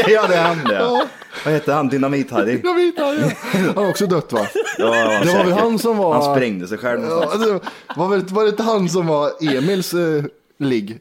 [0.07, 1.07] ja, det är han det.
[1.45, 1.89] Vad heter han?
[1.89, 2.61] Dynamit-Harry?
[2.61, 3.31] Dynamit-Harry,
[3.75, 4.47] Han har också dött va?
[4.77, 4.85] Ja,
[5.23, 7.01] Det var väl han som var- Han sprängde sig själv.
[7.09, 7.59] Ja, det
[7.95, 10.23] var, väl, var det inte han som var Emils eh,
[10.59, 10.99] ligg?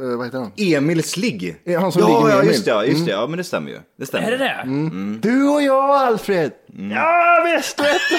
[0.00, 0.52] Eh, vad heter han?
[0.56, 1.56] Emils ligg?
[1.64, 2.50] Ja, han som ja, ligger med ja, Emil.
[2.50, 3.12] just det, ja, just det.
[3.12, 3.20] Mm.
[3.20, 3.78] Ja, men det stämmer ju.
[3.98, 4.32] Det stämmer.
[4.32, 5.28] Är det det?
[5.28, 6.52] Du och jag Alfred!
[6.90, 8.18] Ja, visst vet du.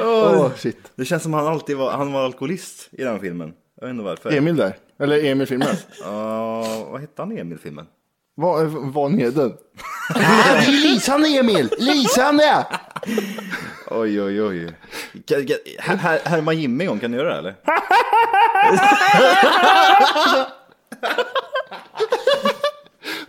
[0.04, 0.92] Åh shit.
[0.96, 3.52] Det känns som han alltid var, han var alkoholist i den filmen.
[3.80, 4.32] Jag vet inte varför.
[4.32, 4.76] Emil där.
[4.98, 5.76] Eller Emil filmen.
[6.00, 7.86] Ja, vad hette han i Emil-filmen?
[8.34, 9.52] Vad var neden?
[10.14, 11.70] Nej, det är lysande Emil!
[11.78, 12.66] Lysande!
[13.90, 14.74] Oj, oj, oj.
[15.26, 17.54] Kan, kan, här, här, härma Jimmy en gång, kan du göra det eller?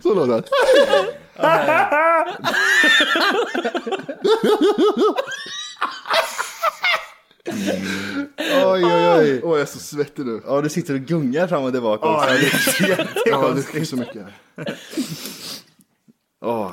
[0.02, 0.44] Så låter det.
[8.66, 9.40] Oj, oj, oj.
[9.44, 10.42] Åh, jag är så svettig nu.
[10.46, 12.06] Ja, du sitter och gungar fram och tillbaka.
[12.26, 12.84] Det är så
[13.26, 14.26] Ja, det är så mycket.
[16.44, 16.72] Åh.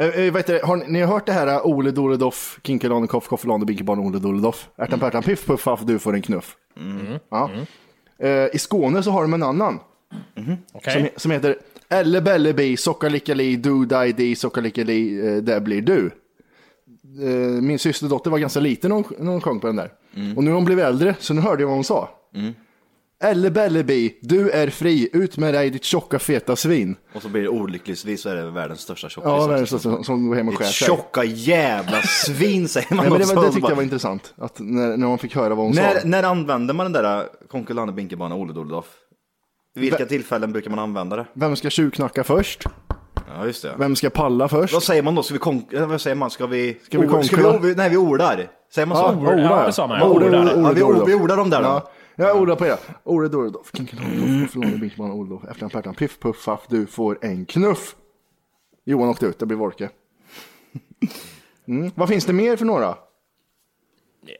[0.00, 2.58] Eh, eh, vet du, har ni, ni har hört det här eh, Ole Dole Doff,
[2.62, 4.68] Kinkelane Koff, Koffelane Binkebarn, Ole Dole Doff?
[4.76, 6.56] Ärtan pärtan piff puff faff, du får en knuff.
[7.30, 7.50] Ja.
[8.18, 9.80] Eh, I Skåne så har de en annan.
[10.92, 11.56] Som, som heter
[11.88, 16.10] Elle Belle Bi, Sockarlickali, Du Die Di, Sockarlickali, eh, Där blir du.
[17.22, 19.92] Eh, min systerdotter var ganska liten när hon, när hon sjöng på den där.
[20.36, 22.08] Och nu har hon blivit äldre, så nu hörde jag vad hon sa.
[22.34, 22.54] Elle
[23.20, 26.96] Belle Bi, du är fri, ut med dig ditt tjocka feta svin.
[27.14, 29.28] Och så blir det olyckligtvis så är det världens största tjockis.
[29.30, 30.86] Ja, världens största som- som går hem och skär sig.
[30.86, 33.36] tjocka jävla svin säger man Nej, men det, också.
[33.36, 35.94] var, det tyckte jag var intressant, att när, när man fick höra vad hon När,
[36.00, 36.00] sa.
[36.08, 38.86] när använder man den där Konkulane Binkebana Ole Doldoff?
[39.74, 41.26] Vid vilka Vä- tillfällen brukar man använda det?
[41.34, 42.64] Vem ska tjuvknacka först?
[43.38, 43.74] Ja, just det.
[43.78, 44.74] Vem ska palla först?
[44.74, 45.22] Vad säger man då?
[45.22, 45.72] Ska vi konk...
[45.72, 46.30] eh, Vad säger man?
[46.30, 46.80] Ska vi...
[46.84, 47.58] Ska vi Or- ska konkla?
[47.58, 47.74] vi...
[47.74, 48.48] Nej, vi ordar.
[48.74, 49.02] Säger man så?
[49.24, 49.42] Ja, Ola.
[49.42, 49.98] Ja, det sa man.
[49.98, 50.32] Ja, Ordar.
[50.56, 51.68] Ja, vi, vi ordar dem där då.
[51.68, 52.78] Ja, jag ordar på er.
[53.04, 57.96] Ole Doredorf, Kinkelane, Koffelane, Binkman, Olof, Efter pärtan, Piff, Puff, Faff, du får en knuff.
[58.84, 59.90] Johan åkte ut, det blir Wolke.
[61.66, 61.90] Mm.
[61.94, 62.94] Vad finns det mer för några?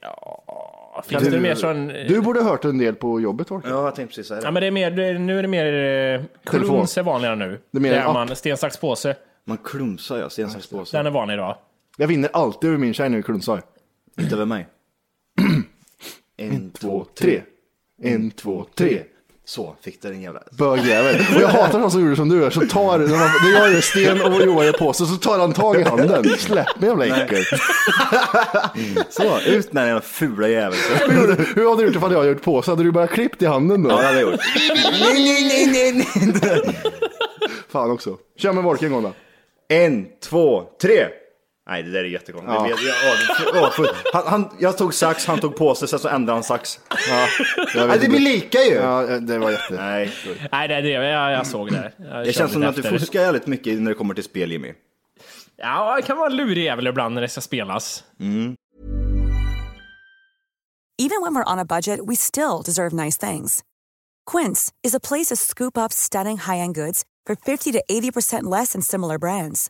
[0.01, 1.87] Ja, finns det mer sån...
[1.87, 3.69] Du borde ha hört en del på jobbet, Wolke.
[3.69, 4.51] Ja, jag tänkte precis säga Ja, det.
[4.51, 5.73] men det är mer, nu är det mer
[6.19, 7.59] eh, klunns är vanligare nu.
[7.71, 8.13] Det är mer app.
[8.13, 9.15] man sten, sax, påse.
[9.45, 10.97] Man klumsar ja, sten, sax, påse.
[10.97, 11.57] Den är vanlig idag.
[11.97, 13.61] Jag vinner alltid över min tjej när vi klunsar.
[14.19, 14.67] Inte över mig.
[16.37, 17.41] En, två, Tre.
[18.03, 19.01] En, två, tre.
[19.47, 20.41] Så, fick du din jävla...
[20.51, 21.15] Bögjävel.
[21.35, 22.49] Och jag hatar han som gjorde som du gör.
[22.49, 25.39] Så tar, när, man, när jag gör sten och Johan gör på sig så tar
[25.39, 26.23] han tag i handen.
[26.37, 27.43] Släpp mig jävla äckel.
[29.09, 30.81] Så, ut med den jävla fula jäveln.
[31.09, 32.61] Hur, hur hade du gjort ifall jag hade gjort på?
[32.61, 33.89] Så hade du bara klippt i handen då?
[33.89, 34.39] Ja, det hade jag gjort.
[35.01, 36.81] Nej, nej, nej, nej, nej.
[37.69, 38.17] Fan också.
[38.37, 39.13] Kör med Wolke en gång då.
[39.67, 41.05] En, två, tre.
[41.69, 42.53] Nej, det där är jättekonstigt.
[42.53, 42.69] Ja.
[42.69, 46.07] Jag- ja, det- ja, för- Han, han, jag tog sax, han tog påse, sen så
[46.07, 46.79] ändrade han sax.
[47.09, 47.27] Ja,
[47.75, 48.73] jag vet Nej, det blir lika ju.
[48.73, 49.73] Ja, det var jätte...
[49.73, 50.11] Nej,
[50.51, 50.89] Nej, det är det.
[50.89, 51.93] Jag, jag såg det.
[51.97, 54.73] Jag det känns som att du fuskar jävligt mycket när det kommer till spel, Jimmy.
[55.57, 58.03] Ja, det kan vara lurig jävel ibland när det ska spelas.
[60.97, 63.63] Even when we're on a budget, we still deserve nice things.
[64.31, 68.71] Quince is a place to scoop up stunning high-end goods for 50 to 80% less
[68.73, 69.69] than similar brands.